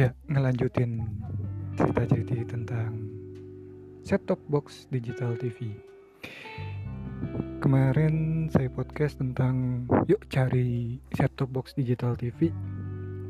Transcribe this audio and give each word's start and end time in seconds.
Ya, 0.00 0.16
ngelanjutin 0.32 1.04
cerita-cerita 1.76 2.32
tentang 2.48 3.04
set 4.00 4.24
top 4.24 4.40
box 4.48 4.88
digital 4.88 5.36
TV. 5.36 5.76
Kemarin 7.60 8.48
saya 8.48 8.72
podcast 8.72 9.20
tentang 9.20 9.84
yuk 10.08 10.24
cari 10.32 10.96
set 11.12 11.28
top 11.36 11.52
box 11.52 11.76
digital 11.76 12.16
TV 12.16 12.48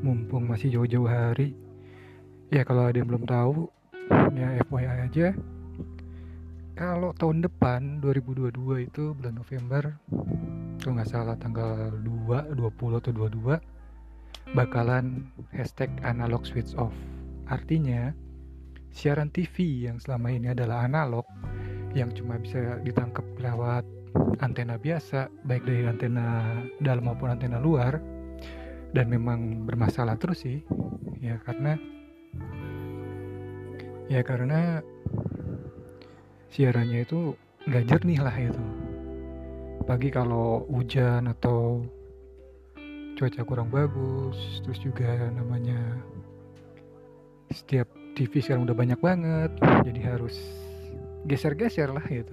mumpung 0.07 0.47
masih 0.47 0.71
jauh-jauh 0.79 1.11
hari. 1.11 1.59
Ya 2.55 2.63
kalau 2.63 2.87
ada 2.87 3.03
yang 3.03 3.11
belum 3.11 3.27
tahu, 3.27 3.67
ya 4.39 4.63
FYI 4.71 5.11
aja. 5.11 5.35
Kalau 6.79 7.11
tahun 7.19 7.51
depan 7.51 7.99
2022 7.99 8.87
itu 8.87 9.11
bulan 9.19 9.35
November, 9.35 9.99
kalau 10.79 10.93
nggak 10.95 11.11
salah 11.11 11.35
tanggal 11.35 11.99
2, 11.99 12.55
20 12.55 13.03
atau 13.03 13.11
22, 13.11 13.59
bakalan 14.55 15.31
hashtag 15.55 15.91
analog 16.03 16.43
switch 16.43 16.75
off. 16.75 16.95
Artinya, 17.47 18.11
siaran 18.91 19.31
TV 19.31 19.87
yang 19.87 20.03
selama 20.03 20.35
ini 20.35 20.51
adalah 20.51 20.87
analog, 20.87 21.27
yang 21.95 22.11
cuma 22.15 22.39
bisa 22.39 22.79
ditangkap 22.83 23.23
lewat 23.39 23.87
antena 24.43 24.75
biasa, 24.75 25.31
baik 25.47 25.63
dari 25.67 25.87
antena 25.87 26.59
dalam 26.83 27.07
maupun 27.07 27.31
antena 27.31 27.63
luar, 27.63 28.03
dan 28.91 29.07
memang 29.07 29.67
bermasalah 29.71 30.19
terus 30.19 30.43
sih, 30.43 30.67
ya 31.23 31.39
karena 31.47 31.79
ya 34.11 34.27
karena 34.27 34.83
siarannya 36.51 37.07
itu 37.07 37.39
nggak 37.71 37.87
jernih 37.87 38.19
lah 38.19 38.35
itu. 38.35 38.65
Pagi 39.87 40.11
kalau 40.11 40.67
hujan 40.71 41.31
atau 41.31 41.87
cuaca 43.21 43.45
kurang 43.45 43.69
bagus 43.69 44.65
terus 44.65 44.81
juga 44.81 45.29
namanya 45.37 45.77
setiap 47.53 47.85
TV 48.17 48.41
sekarang 48.41 48.65
udah 48.65 48.73
banyak 48.73 48.97
banget 48.97 49.53
jadi 49.85 50.17
harus 50.17 50.41
geser-geser 51.29 51.93
lah 51.93 52.01
gitu. 52.09 52.33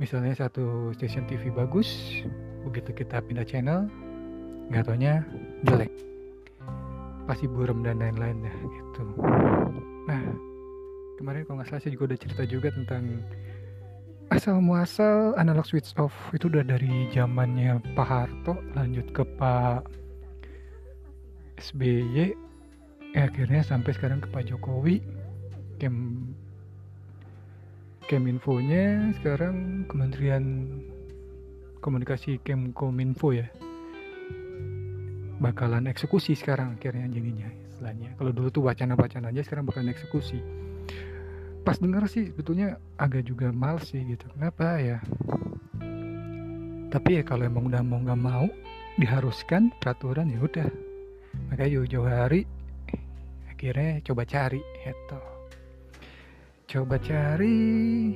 Misalnya 0.00 0.32
satu 0.32 0.96
stasiun 0.96 1.28
TV 1.28 1.52
bagus 1.52 1.84
begitu 2.64 2.96
kita 2.96 3.20
pindah 3.20 3.44
channel 3.44 3.92
nggak 4.72 4.88
taunya 4.88 5.20
jelek. 5.68 5.92
Pasti 7.28 7.44
burem 7.44 7.84
dan 7.84 8.00
lain-lain 8.00 8.40
ya 8.40 8.54
gitu. 8.56 9.04
Nah 10.08 10.22
kemarin 11.20 11.44
kalau 11.44 11.60
nggak 11.60 11.68
salah 11.68 11.82
saya 11.84 11.92
juga 11.92 12.16
udah 12.16 12.18
cerita 12.24 12.42
juga 12.48 12.68
tentang 12.72 13.20
asal 14.36 14.60
muasal 14.60 15.32
analog 15.40 15.64
switch 15.64 15.96
off 15.96 16.12
itu 16.36 16.52
udah 16.52 16.60
dari 16.60 17.08
zamannya 17.08 17.80
Pak 17.96 18.04
Harto 18.04 18.60
lanjut 18.76 19.08
ke 19.16 19.24
Pak 19.24 19.88
SBY 21.56 22.36
eh, 23.16 23.24
akhirnya 23.24 23.64
sampai 23.64 23.96
sekarang 23.96 24.20
ke 24.20 24.28
Pak 24.28 24.52
Jokowi. 24.52 25.00
Kem 25.80 26.28
Keminfonya 28.12 29.16
sekarang 29.16 29.88
Kementerian 29.88 30.68
Komunikasi 31.80 32.36
Kemkominfo 32.44 33.32
ya. 33.32 33.48
Bakalan 35.40 35.88
eksekusi 35.88 36.36
sekarang 36.36 36.76
akhirnya 36.76 37.08
jadinya 37.08 37.48
istilahnya. 37.72 38.12
Kalau 38.20 38.36
dulu 38.36 38.52
tuh 38.52 38.68
wacana-wacana 38.68 39.32
aja 39.32 39.40
sekarang 39.40 39.64
bakalan 39.64 39.96
eksekusi 39.96 40.44
pas 41.66 41.82
denger 41.82 42.06
sih 42.06 42.30
sebetulnya 42.30 42.78
agak 42.94 43.26
juga 43.26 43.50
mal 43.50 43.82
sih 43.82 43.98
gitu. 44.06 44.30
Kenapa 44.38 44.78
ya? 44.78 45.02
Tapi 46.94 47.18
ya 47.18 47.22
kalau 47.26 47.42
emang 47.42 47.66
udah 47.66 47.82
mau 47.82 47.98
nggak 47.98 48.22
mau 48.22 48.46
diharuskan 49.02 49.74
peraturan 49.82 50.30
ya 50.30 50.38
udah. 50.38 50.70
Makanya 51.50 51.82
jauh-jauh 51.82 52.06
hari 52.06 52.46
akhirnya 53.50 53.98
coba 54.04 54.22
cari 54.28 54.60
itu 54.84 55.20
coba 56.66 57.00
cari 57.00 58.12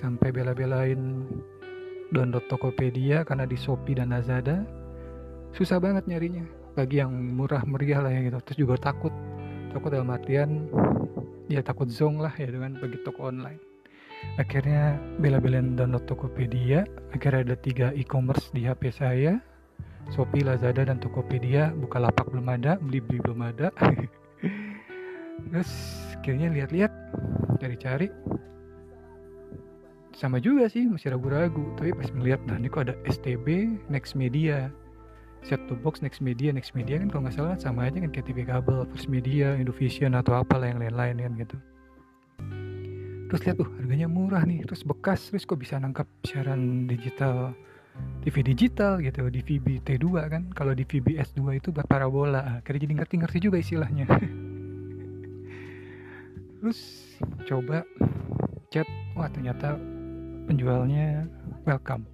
sampai 0.00 0.32
bela-belain 0.32 1.28
download 2.08 2.46
Tokopedia 2.48 3.22
karena 3.22 3.46
di 3.46 3.54
Shopee 3.54 3.94
dan 3.94 4.10
Lazada. 4.10 4.66
Susah 5.54 5.78
banget 5.78 6.06
nyarinya 6.10 6.46
bagi 6.74 6.98
yang 6.98 7.14
murah 7.14 7.62
meriah 7.62 8.02
lah 8.02 8.10
ya 8.10 8.26
gitu. 8.26 8.38
Terus 8.42 8.58
juga 8.58 8.74
takut 8.90 9.14
takut 9.70 9.90
dalam 9.94 10.10
artian 10.10 10.66
ya 11.50 11.60
takut 11.66 11.90
zong 11.90 12.22
lah 12.22 12.30
ya 12.38 12.46
dengan 12.46 12.78
bagi 12.78 13.02
toko 13.02 13.26
online. 13.26 13.58
Akhirnya 14.38 14.94
bela-belain 15.18 15.74
download 15.74 16.06
Tokopedia. 16.06 16.86
Akhirnya 17.10 17.50
ada 17.50 17.56
tiga 17.58 17.90
e-commerce 17.98 18.54
di 18.54 18.62
HP 18.64 18.94
saya. 18.94 19.42
Shopee, 20.14 20.46
Lazada, 20.46 20.86
dan 20.86 21.02
Tokopedia. 21.02 21.74
Buka 21.74 21.98
lapak 21.98 22.30
belum 22.30 22.46
ada, 22.46 22.78
beli-beli 22.78 23.18
belum 23.26 23.40
ada. 23.42 23.74
Terus 25.50 25.70
akhirnya 26.14 26.52
lihat-lihat 26.52 26.92
cari-cari. 27.58 28.08
Sama 30.14 30.36
juga 30.38 30.68
sih 30.68 30.84
masih 30.86 31.16
ragu-ragu. 31.16 31.64
Tapi 31.80 31.96
pas 31.96 32.08
melihat 32.12 32.40
nah 32.44 32.60
ini 32.60 32.68
kok 32.68 32.86
ada 32.86 32.94
STB 33.08 33.80
Next 33.88 34.14
Media 34.14 34.68
set 35.44 35.60
to 35.68 35.74
box 35.76 36.04
next 36.04 36.20
media. 36.20 36.52
Next 36.52 36.76
media 36.76 37.00
kan 37.00 37.08
kalau 37.08 37.22
nggak 37.26 37.36
salah 37.36 37.56
sama 37.56 37.88
aja 37.88 38.00
kan 38.00 38.10
kayak 38.12 38.26
TV 38.28 38.44
kabel 38.44 38.84
first 38.92 39.08
media 39.08 39.56
Indovision 39.56 40.16
atau 40.16 40.36
apalah 40.36 40.68
yang 40.68 40.80
lain-lain 40.80 41.16
kan 41.20 41.32
gitu. 41.38 41.56
Terus 43.30 43.40
lihat 43.46 43.56
tuh 43.62 43.70
harganya 43.78 44.10
murah 44.10 44.42
nih 44.42 44.66
terus 44.66 44.82
bekas 44.82 45.30
terus 45.30 45.46
kok 45.46 45.62
bisa 45.62 45.78
nangkap 45.78 46.10
siaran 46.26 46.90
digital 46.90 47.54
TV 48.20 48.42
digital 48.42 48.98
gitu 49.00 49.28
di 49.30 49.40
VB 49.40 49.80
T2 49.86 50.06
kan. 50.28 50.42
Kalau 50.52 50.72
di 50.76 50.84
VB 50.84 51.16
S2 51.20 51.62
itu 51.62 51.70
buat 51.70 51.86
parabola. 51.88 52.60
Akhirnya 52.60 52.90
jadi 52.90 52.94
ngerti-ngerti 53.00 53.38
juga 53.40 53.56
istilahnya. 53.60 54.06
Terus 56.60 56.80
coba 57.48 57.88
chat 58.68 58.84
wah 59.16 59.32
ternyata 59.32 59.80
penjualnya 60.44 61.24
welcome. 61.64 62.04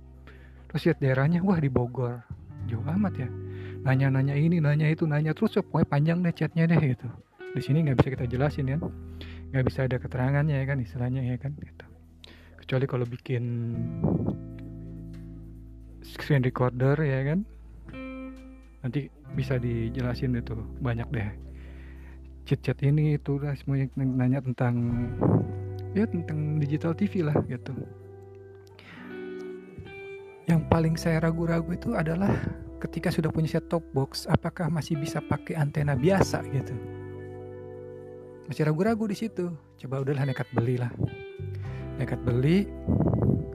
Terus 0.71 0.83
lihat 0.91 0.99
daerahnya 1.03 1.41
wah 1.43 1.59
di 1.59 1.67
Bogor 1.67 2.36
jauh 2.67 2.85
amat 2.85 3.15
ya. 3.17 3.29
Nanya-nanya 3.87 4.35
ini 4.35 4.59
nanya 4.59 4.91
itu 4.91 5.07
nanya 5.07 5.31
terus 5.33 5.55
ya, 5.55 5.63
pokoknya 5.63 5.87
panjang 5.87 6.19
deh 6.23 6.35
chatnya 6.35 6.67
deh 6.67 6.79
gitu. 6.83 7.07
Di 7.55 7.63
sini 7.65 7.87
nggak 7.87 8.03
bisa 8.03 8.09
kita 8.13 8.27
jelasin 8.29 8.67
ya 8.69 8.79
nggak 9.47 9.65
bisa 9.73 9.87
ada 9.87 9.97
keterangannya 9.97 10.59
ya 10.59 10.65
kan 10.67 10.79
istilahnya 10.83 11.23
ya 11.23 11.37
kan 11.39 11.55
gitu. 11.57 11.87
Kecuali 12.61 12.85
kalau 12.91 13.07
bikin 13.07 13.45
screen 16.03 16.43
recorder 16.43 16.99
ya 17.01 17.21
kan. 17.33 17.47
Nanti 18.83 19.11
bisa 19.35 19.59
dijelasin 19.59 20.37
itu 20.39 20.55
banyak 20.83 21.09
deh. 21.11 21.31
Chat-chat 22.47 22.79
ini 22.87 23.19
itu 23.19 23.43
lah 23.43 23.55
semuanya 23.59 23.91
nanya 23.97 24.39
tentang 24.39 24.75
ya 25.97 26.07
tentang 26.07 26.61
digital 26.61 26.95
TV 26.95 27.27
lah 27.27 27.35
gitu 27.51 27.73
yang 30.47 30.63
paling 30.71 30.95
saya 30.95 31.23
ragu-ragu 31.23 31.75
itu 31.75 31.95
adalah 31.95 32.31
ketika 32.79 33.11
sudah 33.11 33.31
punya 33.35 33.59
set 33.59 33.67
top 33.67 33.83
box 33.91 34.31
apakah 34.31 34.71
masih 34.71 34.95
bisa 34.99 35.19
pakai 35.19 35.59
antena 35.59 35.99
biasa 35.99 36.43
gitu? 36.55 36.75
Masih 38.47 38.63
ragu-ragu 38.63 39.11
di 39.11 39.17
situ. 39.19 39.51
Coba 39.83 40.07
udahlah 40.07 40.23
nekat 40.23 40.47
beli 40.55 40.79
lah 40.79 40.91
nekat 41.97 42.21
beli 42.21 42.69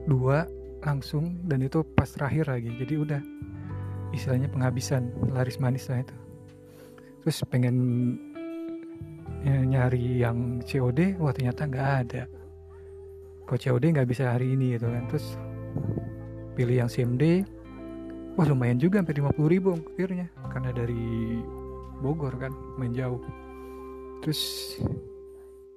dua 0.06 0.46
langsung 0.82 1.38
dan 1.46 1.62
itu 1.62 1.86
pas 1.94 2.10
terakhir 2.10 2.50
lagi. 2.50 2.70
Jadi 2.74 2.94
udah 2.98 3.20
istilahnya 4.10 4.50
penghabisan 4.50 5.08
laris 5.30 5.62
manis 5.62 5.86
lah 5.86 6.02
itu. 6.02 6.16
Terus 7.22 7.38
pengen 7.46 7.76
ya, 9.46 9.62
nyari 9.62 10.26
yang 10.26 10.58
COD 10.66 11.22
wah 11.22 11.30
ternyata 11.30 11.70
nggak 11.70 11.90
ada. 12.06 12.22
Kok 13.46 13.58
COD 13.58 13.84
nggak 13.94 14.08
bisa 14.10 14.34
hari 14.34 14.58
ini 14.58 14.74
gitu 14.74 14.90
kan. 14.90 15.06
Terus 15.06 15.38
pilih 16.52 16.84
yang 16.84 16.90
CMD 16.90 17.44
wah 18.36 18.46
lumayan 18.48 18.80
juga 18.80 19.00
sampai 19.00 19.20
50 19.20 19.52
ribu 19.52 19.68
ongkirnya 19.76 20.26
karena 20.52 20.70
dari 20.72 21.40
Bogor 22.02 22.34
kan 22.34 22.50
main 22.80 22.90
jauh. 22.90 23.22
Terus 24.24 24.74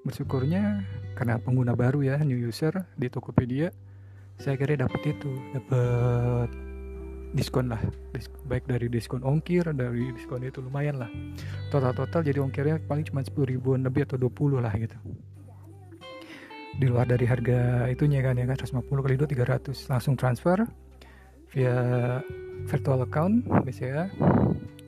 bersyukurnya 0.06 0.81
karena 1.18 1.38
pengguna 1.38 1.74
baru 1.77 2.01
ya 2.01 2.18
new 2.22 2.38
user 2.38 2.74
di 2.98 3.10
Tokopedia 3.10 3.74
saya 4.36 4.60
kira 4.60 4.75
dapat 4.75 5.01
itu 5.16 5.31
dapat 5.54 6.50
diskon 7.36 7.69
lah. 7.72 7.81
Baik 8.48 8.66
dari 8.66 8.88
diskon 8.89 9.22
ongkir 9.22 9.68
dari 9.75 10.12
diskon 10.16 10.44
itu 10.44 10.63
lumayan 10.63 10.98
lah. 10.98 11.10
Total 11.69 11.94
total 11.94 12.24
jadi 12.24 12.39
ongkirnya 12.42 12.81
paling 12.88 13.06
cuma 13.06 13.22
10 13.22 13.36
ribuan 13.54 13.83
lebih 13.83 14.07
atau 14.07 14.18
20 14.18 14.63
lah 14.63 14.74
gitu 14.75 14.98
di 16.75 16.86
luar 16.92 17.07
dari 17.07 17.24
harga 17.24 17.88
itunya 17.88 18.19
kan 18.19 18.36
ya 18.36 18.45
kan 18.48 18.60
150 18.60 18.83
kali 18.83 19.16
2 19.16 19.31
300 19.31 19.92
langsung 19.92 20.13
transfer 20.19 20.60
via 21.56 21.75
virtual 22.68 23.07
account 23.07 23.48
BCA 23.63 24.12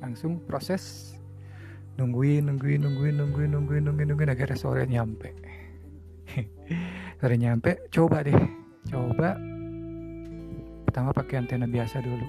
langsung 0.03 0.43
proses 0.43 1.15
nungguin 1.97 2.45
nungguin 2.45 2.79
nungguin 2.85 3.15
nungguin 3.17 3.49
nungguin 3.57 3.83
nungguin 3.89 4.07
nungguin 4.13 4.31
akhirnya 4.31 4.57
sore 4.57 4.85
nyampe. 4.85 5.33
Sore 7.17 7.33
nyampe 7.33 7.89
coba 7.89 8.21
deh 8.21 8.37
coba 8.93 9.33
pertama 10.85 11.09
pakai 11.09 11.41
antena 11.41 11.65
biasa 11.65 11.97
dulu. 12.05 12.25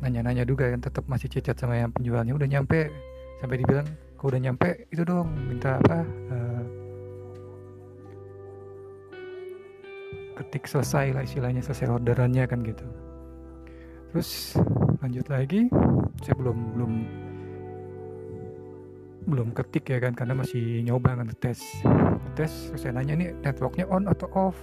Nanya-nanya 0.00 0.48
juga 0.48 0.72
kan 0.72 0.80
tetap 0.80 1.04
masih 1.04 1.28
cecat 1.28 1.60
sama 1.60 1.76
yang 1.76 1.92
penjualnya. 1.92 2.32
Udah 2.32 2.48
nyampe 2.48 2.88
sampai 3.44 3.56
dibilang 3.60 3.84
kau 4.16 4.32
udah 4.32 4.40
nyampe? 4.40 4.88
Itu 4.88 5.04
dong 5.04 5.28
minta 5.52 5.76
apa 5.76 6.00
uh, 6.32 6.59
ketik 10.40 10.64
selesai 10.64 11.12
lah 11.12 11.22
istilahnya 11.22 11.60
selesai 11.60 11.92
orderannya 11.92 12.48
kan 12.48 12.64
gitu. 12.64 12.84
Terus 14.10 14.56
lanjut 15.04 15.26
lagi 15.28 15.68
saya 16.24 16.34
belum 16.40 16.58
belum 16.74 16.92
belum 19.28 19.48
ketik 19.52 19.92
ya 19.92 20.00
kan 20.00 20.16
karena 20.16 20.32
masih 20.32 20.80
nyoba 20.80 21.20
kan 21.20 21.28
tes. 21.38 21.60
Tes 22.34 22.72
terus 22.72 22.80
saya 22.80 22.96
nanya 22.96 23.14
nih 23.20 23.28
networknya 23.44 23.84
on 23.92 24.08
atau 24.08 24.26
off? 24.32 24.56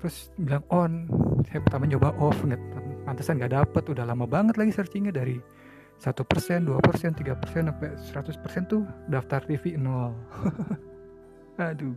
Terus 0.00 0.32
bilang 0.40 0.64
on. 0.72 1.04
Saya 1.44 1.60
pertama 1.60 1.84
nyoba 1.84 2.16
off 2.16 2.40
nggak 2.40 2.60
pantesan 3.04 3.36
nggak 3.36 3.52
dapet. 3.52 3.84
Udah 3.92 4.08
lama 4.08 4.24
banget 4.24 4.56
lagi 4.56 4.72
searchingnya 4.72 5.12
dari 5.12 5.36
satu 6.00 6.24
persen 6.24 6.64
dua 6.64 6.80
persen 6.80 7.12
tiga 7.12 7.36
persen 7.36 7.68
sampai 7.68 7.92
seratus 8.08 8.40
persen 8.40 8.64
tuh 8.64 8.88
daftar 9.12 9.44
TV 9.44 9.76
nol. 9.76 10.16
Aduh. 11.60 11.92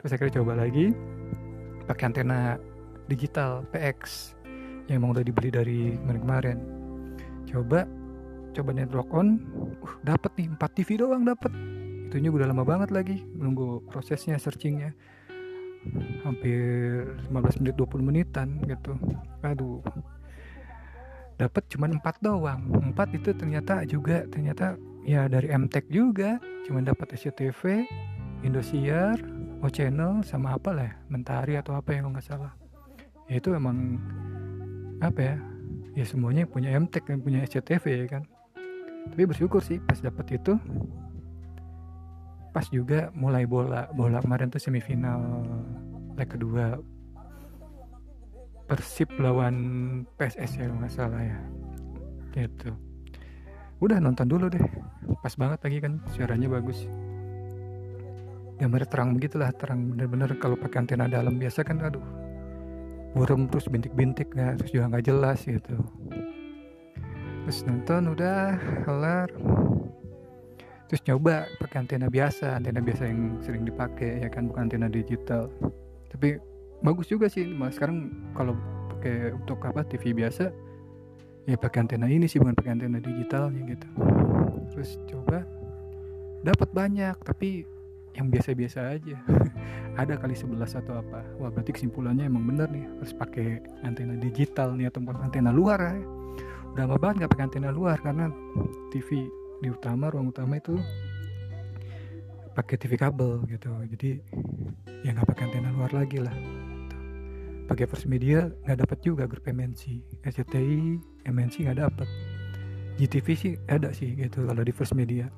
Terus 0.00 0.08
saya 0.08 0.34
coba 0.40 0.56
lagi 0.56 0.90
pakai 1.84 2.04
antena 2.10 2.56
digital 3.10 3.66
PX 3.74 4.32
yang 4.90 5.02
emang 5.02 5.18
udah 5.18 5.24
dibeli 5.24 5.50
dari 5.50 5.94
kemarin-kemarin 5.98 6.58
coba 7.48 7.84
coba 8.52 8.70
network 8.76 9.08
on. 9.12 9.40
Uh, 9.80 9.94
dapat 10.04 10.30
nih 10.38 10.48
4 10.52 10.76
TV 10.76 10.88
doang 11.00 11.24
dapat 11.24 11.52
itunya 12.12 12.28
udah 12.28 12.44
lama 12.44 12.64
banget 12.68 12.92
lagi 12.92 13.16
menunggu 13.36 13.80
prosesnya 13.88 14.36
searchingnya. 14.36 14.92
Hampir 16.22 16.60
15 17.32 17.58
menit 17.64 17.74
20 17.74 18.06
menitan 18.06 18.48
gitu. 18.68 18.94
Aduh. 19.42 19.82
Dapat 21.40 21.64
cuma 21.72 21.90
empat 21.90 22.22
doang. 22.22 22.70
Empat 22.92 23.16
itu 23.16 23.34
ternyata 23.34 23.82
juga 23.88 24.22
ternyata 24.30 24.78
ya 25.02 25.26
dari 25.26 25.50
MTech 25.50 25.90
juga. 25.90 26.38
Cuma 26.68 26.84
dapat 26.84 27.18
SCTV 27.18 27.82
Indosiar 28.46 29.18
O 29.62 29.70
Channel 29.70 30.26
sama 30.26 30.58
apa 30.58 30.74
lah 30.74 30.90
ya, 30.90 30.94
Mentari 31.06 31.54
atau 31.54 31.78
apa 31.78 31.94
yang 31.94 32.10
nggak 32.10 32.26
salah. 32.26 32.50
Ya 33.30 33.38
itu 33.38 33.54
emang 33.54 34.02
apa 34.98 35.20
ya? 35.22 35.36
Ya 35.94 36.02
semuanya 36.02 36.50
punya 36.50 36.74
MTech 36.74 37.06
dan 37.06 37.22
punya 37.22 37.46
SCTV 37.46 37.84
ya 37.86 38.06
kan? 38.10 38.26
Tapi 39.06 39.22
bersyukur 39.22 39.62
sih 39.62 39.78
pas 39.78 40.02
dapat 40.02 40.34
itu 40.34 40.58
pas 42.52 42.66
juga 42.68 43.08
mulai 43.16 43.48
bola 43.48 43.88
bola 43.94 44.20
kemarin 44.20 44.50
tuh 44.50 44.58
semifinal 44.58 45.46
leg 46.18 46.26
kedua. 46.26 46.82
Persib 48.66 49.14
lawan 49.22 49.56
PSS 50.18 50.58
ya 50.58 50.66
nggak 50.66 50.90
salah 50.90 51.22
ya. 51.22 51.38
Gitu. 52.34 52.74
Udah 53.78 54.02
nonton 54.02 54.26
dulu 54.26 54.50
deh. 54.50 54.64
Pas 55.22 55.34
banget 55.38 55.62
lagi 55.62 55.78
kan 55.78 56.02
suaranya 56.10 56.50
bagus 56.50 56.82
gambar 58.62 58.86
terang 58.86 59.18
begitulah 59.18 59.50
terang. 59.50 59.90
Bener-bener 59.90 60.38
kalau 60.38 60.54
pakai 60.54 60.86
antena 60.86 61.10
dalam 61.10 61.34
biasa 61.34 61.66
kan 61.66 61.82
aduh. 61.82 62.02
Burem 63.12 63.50
terus 63.50 63.66
bintik-bintik 63.66 64.30
nggak 64.32 64.62
terus 64.62 64.70
juga 64.70 64.94
nggak 64.94 65.04
jelas 65.04 65.42
gitu. 65.42 65.76
Terus 67.42 67.58
nonton 67.66 68.14
udah 68.14 68.54
kelar. 68.86 69.28
Terus 70.86 71.02
nyoba 71.10 71.50
pakai 71.58 71.82
antena 71.82 72.06
biasa 72.06 72.62
antena 72.62 72.78
biasa 72.78 73.02
yang 73.10 73.42
sering 73.42 73.66
dipakai 73.66 74.22
ya 74.22 74.28
kan? 74.30 74.46
Bukan 74.46 74.70
antena 74.70 74.86
digital. 74.86 75.50
Tapi 76.14 76.38
bagus 76.86 77.10
juga 77.10 77.26
sih. 77.26 77.50
Mas 77.50 77.74
sekarang 77.74 78.14
kalau 78.38 78.54
pakai 78.94 79.34
untuk 79.34 79.58
apa 79.66 79.82
TV 79.82 80.14
biasa 80.14 80.54
ya 81.50 81.58
pakai 81.58 81.82
antena 81.82 82.06
ini 82.06 82.30
sih 82.30 82.38
bukan 82.38 82.54
pakai 82.54 82.78
antena 82.78 83.02
digitalnya 83.02 83.74
gitu. 83.74 83.88
Terus 84.70 84.90
coba 85.10 85.42
dapat 86.46 86.68
banyak. 86.70 87.16
Tapi 87.26 87.71
yang 88.16 88.28
biasa-biasa 88.28 88.98
aja. 88.98 89.16
Ada 90.00 90.16
kali 90.16 90.32
11 90.36 90.62
atau 90.84 91.00
apa. 91.00 91.20
Wah 91.40 91.52
berarti 91.52 91.76
kesimpulannya 91.76 92.28
emang 92.28 92.44
bener 92.48 92.68
nih. 92.72 92.84
Harus 93.00 93.12
pakai 93.16 93.60
antena 93.84 94.16
digital 94.16 94.76
nih 94.76 94.88
atau 94.88 95.04
antena 95.20 95.52
luar 95.52 95.80
ya. 95.80 95.94
Udah 96.72 96.88
lama 96.88 96.96
banget 96.96 97.28
gak 97.28 97.32
pakai 97.36 97.44
antena 97.52 97.68
luar 97.68 98.00
karena 98.00 98.32
TV 98.88 99.28
di 99.60 99.68
utama 99.68 100.08
ruang 100.08 100.32
utama 100.32 100.56
itu 100.56 100.74
pakai 102.52 102.76
TV 102.76 102.96
kabel 103.00 103.44
gitu. 103.48 103.72
Jadi 103.96 104.20
ya 105.04 105.16
nggak 105.16 105.28
pakai 105.28 105.42
antena 105.48 105.72
luar 105.72 105.92
lagi 105.92 106.20
lah. 106.20 106.34
Pakai 107.68 107.88
First 107.88 108.08
Media 108.08 108.48
nggak 108.68 108.84
dapat 108.84 108.98
juga 109.00 109.24
grup 109.24 109.48
MNC 109.48 110.04
SCTI 110.28 111.00
MNC 111.24 111.54
nggak 111.64 111.80
dapat 111.80 112.08
GTV 113.00 113.26
sih 113.32 113.52
ada 113.72 113.88
sih 113.96 114.12
gitu 114.12 114.44
kalau 114.44 114.60
di 114.60 114.72
First 114.74 114.92
Media. 114.92 115.28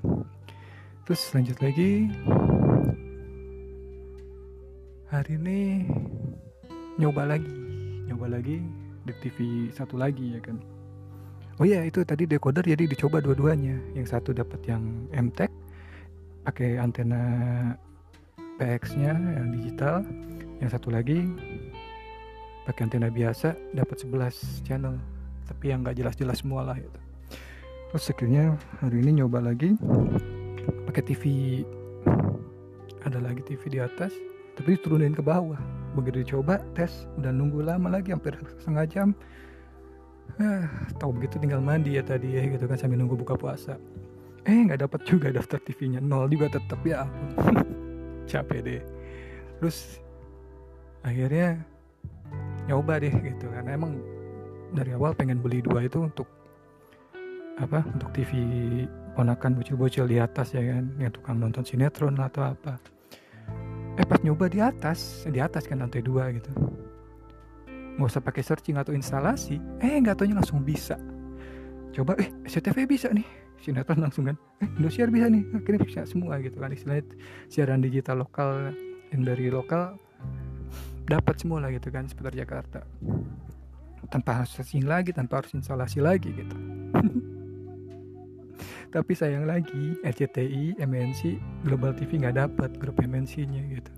Terus 1.04 1.20
lanjut 1.36 1.60
lagi 1.60 2.10
hari 5.14 5.38
ini 5.38 5.86
nyoba 6.98 7.22
lagi 7.22 7.54
nyoba 8.10 8.34
lagi 8.34 8.58
di 9.06 9.12
TV 9.22 9.70
satu 9.70 9.94
lagi 9.94 10.34
ya 10.34 10.40
kan? 10.42 10.58
Oh 11.62 11.62
iya 11.62 11.86
itu 11.86 12.02
tadi 12.02 12.26
decoder 12.26 12.66
jadi 12.66 12.90
dicoba 12.90 13.22
dua-duanya. 13.22 13.78
Yang 13.94 14.18
satu 14.18 14.34
dapat 14.34 14.58
yang 14.66 15.06
MTech 15.14 15.54
pakai 16.42 16.82
antena 16.82 17.22
PX-nya 18.58 19.14
yang 19.14 19.54
digital. 19.54 20.02
Yang 20.58 20.70
satu 20.74 20.90
lagi 20.90 21.22
pakai 22.66 22.90
antena 22.90 23.06
biasa 23.06 23.54
dapat 23.70 24.02
11 24.02 24.66
channel. 24.66 24.98
Tapi 25.46 25.70
yang 25.70 25.86
nggak 25.86 25.94
jelas-jelas 25.94 26.42
semua 26.42 26.66
lah 26.66 26.78
itu 26.80 26.98
terus 27.94 28.10
akhirnya 28.10 28.58
hari 28.82 29.06
ini 29.06 29.22
nyoba 29.22 29.38
lagi 29.38 29.78
pakai 30.90 31.14
TV 31.14 31.22
ada 33.06 33.22
lagi 33.22 33.38
TV 33.46 33.62
di 33.70 33.78
atas 33.78 34.10
tapi 34.54 34.78
diturunin 34.78 35.14
ke 35.14 35.22
bawah. 35.22 35.58
Begitu 35.94 36.26
dicoba 36.26 36.58
tes 36.74 37.06
udah 37.18 37.30
nunggu 37.30 37.62
lama 37.62 37.90
lagi 37.90 38.10
hampir 38.14 38.34
setengah 38.58 38.86
jam. 38.86 39.08
Ah, 40.40 40.66
tahu 40.98 41.14
begitu 41.14 41.38
tinggal 41.38 41.62
mandi 41.62 41.94
ya 41.94 42.02
tadi 42.02 42.34
ya 42.34 42.42
gitu 42.48 42.66
kan 42.66 42.74
sambil 42.78 42.98
nunggu 42.98 43.14
buka 43.18 43.38
puasa. 43.38 43.78
Eh 44.44 44.58
nggak 44.66 44.82
dapat 44.86 45.00
juga 45.06 45.30
daftar 45.30 45.62
TV-nya 45.62 46.02
nol 46.02 46.26
juga 46.30 46.50
tetap 46.50 46.82
ya 46.82 47.06
ampun. 47.06 47.62
Capek 48.30 48.60
deh. 48.66 48.82
Terus 49.62 50.02
akhirnya 51.06 51.60
nyoba 52.66 52.98
deh 52.98 53.12
gitu 53.12 53.46
karena 53.52 53.76
emang 53.76 54.00
dari 54.74 54.90
awal 54.96 55.14
pengen 55.14 55.38
beli 55.38 55.62
dua 55.62 55.86
itu 55.86 56.02
untuk 56.02 56.26
apa 57.54 57.86
untuk 57.86 58.10
TV 58.10 58.34
ponakan 59.14 59.54
bocil-bocil 59.54 60.10
di 60.10 60.18
atas 60.18 60.50
ya 60.58 60.62
kan. 60.66 60.90
Yang 60.98 61.22
tukang 61.22 61.38
nonton 61.38 61.62
sinetron 61.62 62.18
atau 62.18 62.50
apa 62.50 62.82
eh 63.94 64.06
pas 64.06 64.20
nyoba 64.22 64.50
di 64.50 64.58
atas. 64.58 65.26
Di 65.28 65.38
atas 65.38 65.66
kan 65.66 65.82
lantai 65.82 66.02
dua 66.02 66.30
gitu. 66.34 66.50
Nggak 67.94 68.08
usah 68.10 68.22
pakai 68.22 68.42
searching 68.42 68.76
atau 68.78 68.90
instalasi. 68.90 69.58
Eh 69.78 69.94
nggak 70.02 70.18
taunya 70.18 70.34
langsung 70.38 70.62
bisa. 70.62 70.98
Coba 71.94 72.18
eh 72.18 72.30
SCTV 72.46 72.90
bisa 72.90 73.08
nih. 73.14 73.26
Sinetron 73.62 74.02
langsung 74.02 74.26
kan. 74.26 74.36
Eh 74.58 74.68
Indosiar 74.78 75.08
bisa 75.14 75.30
nih. 75.30 75.46
Akhirnya 75.54 75.80
bisa 75.82 76.00
semua 76.04 76.42
gitu 76.42 76.58
kan. 76.58 76.74
Istilahnya 76.74 77.04
siaran 77.46 77.80
digital 77.80 78.26
lokal 78.26 78.74
yang 79.14 79.22
dari 79.22 79.46
lokal 79.48 79.94
dapat 81.04 81.36
semua 81.36 81.60
lah 81.62 81.70
gitu 81.70 81.92
kan 81.94 82.10
seputar 82.10 82.34
Jakarta. 82.34 82.82
Tanpa 84.10 84.42
harus 84.42 84.52
searching 84.52 84.84
lagi 84.84 85.16
tanpa 85.16 85.40
harus 85.40 85.56
instalasi 85.56 85.96
lagi 85.96 86.28
gitu 86.28 86.56
tapi 88.94 89.10
sayang 89.10 89.50
lagi 89.50 89.98
RCTI, 90.06 90.78
MNC, 90.78 91.42
Global 91.66 91.90
TV 91.98 92.22
nggak 92.22 92.38
dapat 92.38 92.70
grup 92.78 93.02
MNC-nya 93.02 93.66
gitu. 93.74 93.90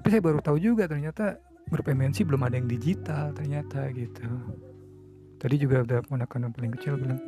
Tapi 0.00 0.08
saya 0.08 0.24
baru 0.24 0.40
tahu 0.40 0.56
juga 0.56 0.88
ternyata 0.88 1.36
grup 1.68 1.92
MNC 1.92 2.24
belum 2.24 2.40
ada 2.40 2.56
yang 2.56 2.72
digital 2.72 3.36
ternyata 3.36 3.92
gitu. 3.92 4.24
Tadi 5.36 5.54
juga 5.60 5.84
ada 5.84 6.00
ponakan 6.00 6.48
yang 6.48 6.54
paling 6.56 6.72
kecil 6.72 6.96
bilang, 6.96 7.20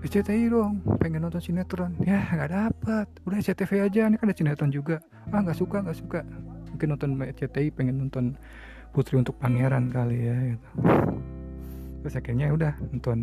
RCTI 0.00 0.48
dong, 0.48 0.80
pengen 0.96 1.28
nonton 1.28 1.44
sinetron. 1.44 1.92
Ya 2.00 2.24
nggak 2.24 2.56
dapat, 2.56 3.06
udah 3.28 3.36
RCTV 3.44 3.70
aja, 3.84 4.08
ini 4.08 4.16
kan 4.16 4.32
ada 4.32 4.36
sinetron 4.40 4.72
juga. 4.72 5.04
Ah 5.28 5.44
nggak 5.44 5.60
suka 5.60 5.84
nggak 5.84 5.98
suka. 6.00 6.24
Mungkin 6.72 6.88
nonton 6.88 7.20
RCTI 7.20 7.68
pengen 7.76 8.00
nonton 8.00 8.32
Putri 8.96 9.20
untuk 9.20 9.36
Pangeran 9.36 9.92
kali 9.92 10.24
ya 10.24 10.56
gitu. 10.56 10.68
Terus 12.00 12.14
akhirnya 12.16 12.48
udah 12.48 12.72
nonton 12.96 13.18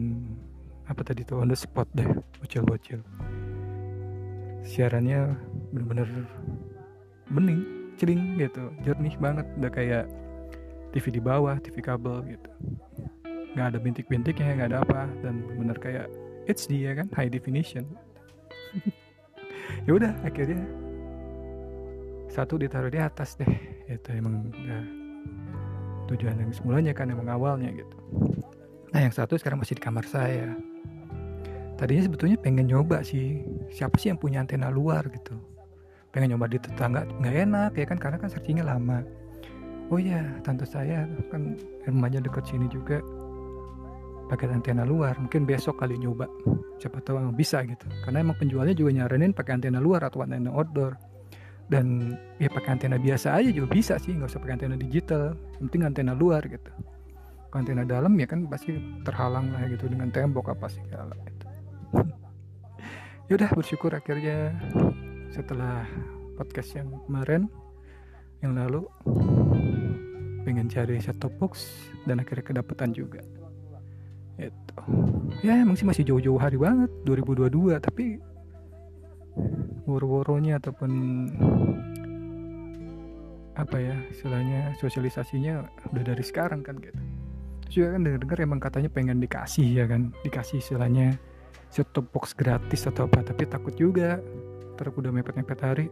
apa 0.85 1.01
tadi 1.01 1.25
tuh? 1.25 1.41
On 1.41 1.49
the 1.49 1.57
spot 1.57 1.89
deh. 1.97 2.05
Bocil-bocil. 2.41 3.01
Siarannya 4.65 5.33
bener-bener 5.73 6.09
bening 7.29 7.61
celing 7.97 8.37
gitu. 8.37 8.69
Jernih 8.85 9.17
banget. 9.17 9.45
Udah 9.57 9.71
kayak 9.73 10.05
TV 10.93 11.17
di 11.17 11.21
bawah 11.21 11.57
TV 11.61 11.81
kabel 11.81 12.21
gitu. 12.29 12.49
Nggak 13.57 13.67
ada 13.73 13.79
bintik-bintiknya 13.81 14.51
nggak 14.61 14.69
ada 14.73 14.79
apa. 14.85 15.01
Dan 15.25 15.41
bener 15.57 15.77
kayak 15.81 16.07
HD 16.45 16.85
ya 16.85 16.93
kan? 16.93 17.09
High 17.13 17.31
definition. 17.33 17.85
Ya 19.89 19.97
udah 19.97 20.13
akhirnya 20.21 20.61
satu 22.29 22.61
ditaruh 22.61 22.89
di 22.93 23.01
atas 23.01 23.33
deh. 23.37 23.49
Itu 23.89 24.13
emang 24.13 24.49
udah 24.53 24.83
tujuan 26.09 26.37
yang 26.37 26.53
semulanya 26.53 26.93
kan 26.93 27.09
emang 27.09 27.29
awalnya 27.29 27.73
gitu. 27.73 27.97
Nah 28.93 29.01
yang 29.01 29.13
satu 29.13 29.37
sekarang 29.37 29.57
masih 29.57 29.77
di 29.77 29.83
kamar 29.83 30.05
saya 30.05 30.53
tadinya 31.75 32.03
sebetulnya 32.07 32.37
pengen 32.39 32.71
nyoba 32.71 33.03
sih 33.03 33.43
siapa 33.71 33.99
sih 33.99 34.11
yang 34.11 34.19
punya 34.19 34.43
antena 34.43 34.71
luar 34.71 35.07
gitu. 35.11 35.35
Pengen 36.15 36.35
nyoba 36.35 36.47
di 36.47 36.59
tetangga 36.59 37.03
nggak 37.19 37.35
enak 37.47 37.71
ya 37.75 37.85
kan? 37.87 37.97
Karena 37.99 38.17
kan 38.19 38.31
searchingnya 38.31 38.63
lama. 38.63 39.03
Oh 39.91 39.99
ya 40.01 40.23
tante 40.41 40.65
saya 40.65 41.05
kan 41.29 41.59
rumahnya 41.85 42.23
dekat 42.23 42.47
sini 42.47 42.65
juga. 42.71 43.03
Pakai 44.25 44.49
antena 44.49 44.81
luar 44.81 45.13
mungkin 45.21 45.45
besok 45.45 45.77
kali 45.77 46.01
nyoba. 46.01 46.25
Siapa 46.81 46.97
tahu 47.03 47.21
emang 47.21 47.37
bisa 47.37 47.61
gitu. 47.67 47.85
Karena 48.01 48.25
emang 48.25 48.39
penjualnya 48.41 48.73
juga 48.73 49.03
nyaranin 49.03 49.35
pakai 49.35 49.61
antena 49.61 49.77
luar 49.77 50.01
atau 50.07 50.25
antena 50.25 50.49
outdoor. 50.49 50.97
Dan 51.65 52.15
ya 52.41 52.49
pakai 52.49 52.77
antena 52.77 52.97
biasa 52.97 53.37
aja 53.37 53.49
juga 53.53 53.73
bisa 53.73 53.97
sih 54.01 54.17
nggak 54.17 54.31
usah 54.31 54.41
pakai 54.41 54.55
antena 54.57 54.79
digital. 54.79 55.37
Yang 55.59 55.69
penting 55.69 55.81
antena 55.85 56.13
luar 56.17 56.41
gitu. 56.49 56.71
Antena 57.55 57.87
dalam 57.87 58.11
ya 58.19 58.27
kan 58.27 58.43
pasti 58.51 58.75
terhalang 59.07 59.47
lah 59.55 59.63
gitu 59.71 59.87
dengan 59.87 60.11
tembok 60.11 60.51
apa 60.51 60.67
sih 60.67 60.83
gitu. 60.83 61.44
Yaudah 63.25 63.49
bersyukur 63.57 63.89
akhirnya 63.89 64.53
setelah 65.33 65.81
podcast 66.37 66.77
yang 66.77 66.93
kemarin 67.09 67.49
yang 68.45 68.53
lalu 68.53 68.85
pengen 70.45 70.69
cari 70.69 71.01
top 71.01 71.33
box 71.41 71.65
dan 72.05 72.21
akhirnya 72.21 72.45
kedapatan 72.45 72.93
juga. 72.93 73.25
Itu 74.37 74.77
ya 75.41 75.57
emang 75.57 75.73
sih 75.73 75.87
masih 75.89 76.05
jauh-jauh 76.05 76.37
hari 76.37 76.61
banget 76.61 76.91
2022 77.09 77.81
tapi 77.81 78.21
woro-woronya 79.89 80.61
ataupun 80.61 80.91
apa 83.55 83.77
ya 83.79 83.95
istilahnya 84.11 84.75
sosialisasinya 84.77 85.65
udah 85.95 86.03
dari 86.03 86.21
sekarang 86.21 86.61
kan 86.61 86.77
gitu. 86.77 86.99
Terus 87.65 87.73
juga 87.73 87.97
kan 87.97 88.01
denger-denger 88.05 88.39
emang 88.45 88.61
katanya 88.61 88.89
pengen 88.93 89.17
dikasih 89.17 89.65
ya 89.65 89.89
kan 89.89 90.13
dikasih 90.21 90.61
istilahnya 90.61 91.17
set 91.69 91.87
top 91.91 92.07
box 92.15 92.31
gratis 92.31 92.87
atau 92.87 93.07
apa 93.07 93.21
tapi 93.21 93.43
takut 93.47 93.75
juga. 93.75 94.19
Ntar 94.75 94.91
udah 94.91 95.11
mepet-mepet 95.11 95.59
hari. 95.63 95.87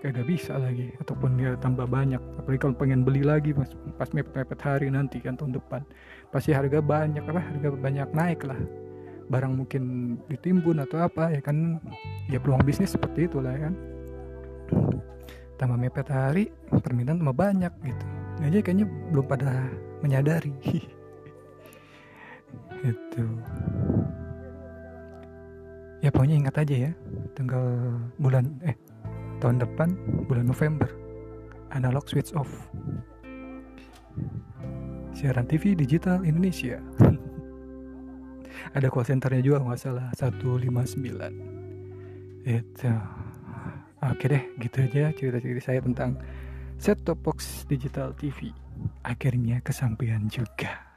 Kayak 0.00 0.24
gak 0.24 0.28
bisa 0.32 0.56
lagi 0.56 0.88
ataupun 1.00 1.36
dia 1.36 1.56
tambah 1.60 1.84
banyak. 1.84 2.20
Apalagi 2.40 2.60
kalau 2.64 2.76
pengen 2.76 3.04
beli 3.04 3.20
lagi 3.20 3.52
pas, 3.52 3.68
pas 4.00 4.08
mepet-mepet 4.12 4.60
hari 4.64 4.88
nanti 4.88 5.20
kan 5.20 5.36
tahun 5.36 5.56
depan. 5.56 5.84
Pasti 6.32 6.56
harga 6.56 6.80
banyak 6.80 7.24
apa 7.24 7.40
harga 7.40 7.68
banyak 7.76 8.08
naik 8.16 8.40
lah. 8.48 8.56
Barang 9.28 9.60
mungkin 9.60 10.16
ditimbun 10.32 10.80
atau 10.80 11.04
apa 11.04 11.32
ya 11.32 11.40
kan? 11.44 11.80
Ya 12.32 12.40
peluang 12.40 12.64
bisnis 12.64 12.96
seperti 12.96 13.28
itulah 13.28 13.52
ya 13.52 13.68
kan? 13.68 13.74
Tambah 15.60 15.76
mepet 15.76 16.08
hari 16.08 16.48
permintaan 16.72 17.20
tambah 17.20 17.36
banyak 17.36 17.72
gitu. 17.84 18.06
Aja 18.40 18.58
kayaknya 18.64 18.88
belum 19.12 19.26
pada 19.28 19.68
menyadari. 20.00 20.56
Itu 22.80 23.24
ya 26.10 26.18
pokoknya 26.18 26.42
ingat 26.42 26.58
aja 26.58 26.90
ya 26.90 26.92
tanggal 27.38 27.94
bulan 28.18 28.50
eh 28.66 28.74
tahun 29.38 29.62
depan 29.62 29.94
bulan 30.26 30.50
November 30.50 30.90
analog 31.70 32.02
switch 32.10 32.34
off. 32.34 32.50
Siaran 35.14 35.46
TV 35.46 35.78
digital 35.78 36.26
Indonesia. 36.26 36.82
Ada 38.76 38.90
call 38.90 39.06
centernya 39.06 39.38
juga 39.38 39.62
nggak 39.62 39.78
salah 39.78 40.10
159 40.18 40.98
itu. 42.42 42.90
Oke 44.02 44.26
deh 44.26 44.42
gitu 44.58 44.76
aja 44.82 45.14
cerita-cerita 45.14 45.62
saya 45.62 45.78
tentang 45.78 46.18
set 46.80 46.98
top 47.06 47.22
box 47.22 47.68
digital 47.70 48.10
TV 48.18 48.50
akhirnya 49.06 49.62
kesampaian 49.62 50.26
juga 50.26 50.89